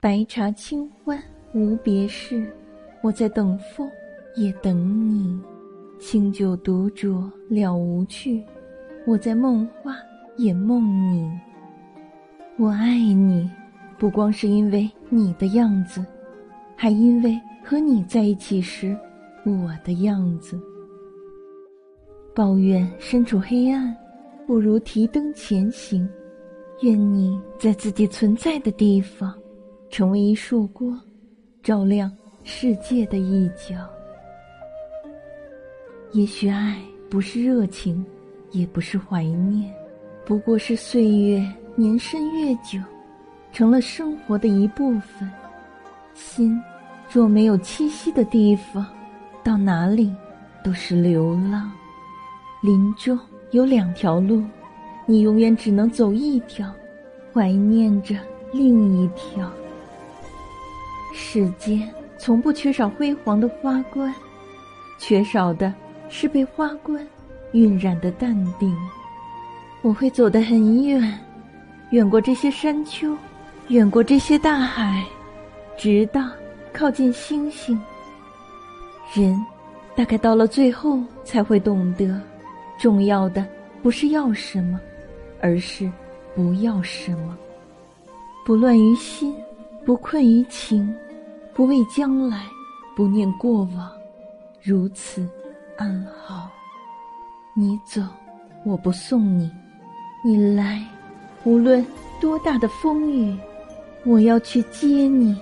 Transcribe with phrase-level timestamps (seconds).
[0.00, 1.20] 白茶清欢
[1.52, 2.48] 无别事，
[3.02, 3.90] 我在等风，
[4.36, 5.40] 也等你。
[5.98, 8.40] 清酒独酌了无趣，
[9.04, 9.96] 我在梦话，
[10.36, 11.28] 也梦你。
[12.56, 13.50] 我爱你，
[13.98, 16.06] 不光是因为你的样子，
[16.76, 18.96] 还因为和你在一起时，
[19.44, 20.56] 我的样子。
[22.36, 23.92] 抱怨身处黑暗，
[24.46, 26.08] 不如提灯前行。
[26.82, 29.34] 愿你在自己存在的地方。
[29.90, 31.00] 成为一束光，
[31.62, 32.10] 照亮
[32.44, 33.76] 世界的一角。
[36.12, 36.78] 也许爱
[37.10, 38.04] 不是热情，
[38.52, 39.72] 也不是怀念，
[40.24, 42.78] 不过是岁月年深月久，
[43.52, 45.28] 成了生活的一部分。
[46.14, 46.60] 心
[47.10, 48.86] 若没有栖息的地方，
[49.42, 50.14] 到哪里
[50.64, 51.70] 都是流浪。
[52.62, 53.18] 林中
[53.52, 54.42] 有两条路，
[55.06, 56.70] 你永远只能走一条，
[57.32, 58.16] 怀念着
[58.52, 59.50] 另一条。
[61.14, 64.14] 世间从不缺少辉煌的花冠，
[64.98, 65.72] 缺少的
[66.08, 67.06] 是被花冠
[67.52, 68.74] 晕染的淡定。
[69.82, 71.18] 我会走得很远，
[71.90, 73.16] 远过这些山丘，
[73.68, 75.04] 远过这些大海，
[75.76, 76.28] 直到
[76.72, 77.80] 靠近星星。
[79.14, 79.40] 人
[79.94, 82.20] 大概到了最后才会懂得，
[82.78, 83.46] 重要的
[83.82, 84.80] 不是要什么，
[85.40, 85.90] 而是
[86.34, 87.36] 不要什么。
[88.44, 89.34] 不乱于心，
[89.86, 90.94] 不困于情。
[91.58, 92.46] 不畏将来，
[92.94, 93.90] 不念过往，
[94.62, 95.28] 如此
[95.76, 96.48] 安好。
[97.52, 98.00] 你走，
[98.64, 99.50] 我不送你；
[100.24, 100.80] 你来，
[101.42, 101.84] 无论
[102.20, 103.36] 多大的风雨，
[104.04, 105.36] 我要去接你。